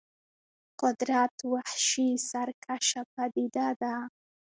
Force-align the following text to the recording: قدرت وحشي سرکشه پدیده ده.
قدرت 0.81 1.35
وحشي 1.51 2.09
سرکشه 2.29 3.01
پدیده 3.13 3.67
ده. 3.81 3.95